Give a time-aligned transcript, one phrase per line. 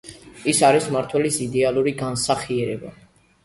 [0.53, 2.95] ის არის მმართველის იდეალური განსახიერება.